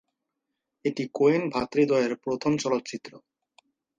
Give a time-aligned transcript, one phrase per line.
[0.85, 3.11] এটি কোয়েন ভ্রাতৃদ্বয়ের প্রথম চলচ্চিত্র।